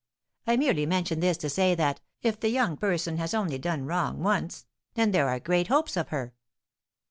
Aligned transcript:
I 0.47 0.57
merely 0.57 0.87
mention 0.87 1.19
this 1.19 1.37
to 1.37 1.47
say 1.51 1.75
that, 1.75 2.01
if 2.23 2.39
the 2.39 2.49
young 2.49 2.75
person 2.75 3.17
has 3.17 3.35
only 3.35 3.59
done 3.59 3.85
wrong 3.85 4.23
once, 4.23 4.65
then 4.95 5.11
there 5.11 5.29
are 5.29 5.39
great 5.39 5.67
hopes 5.67 5.95
of 5.95 6.07
her." 6.07 6.33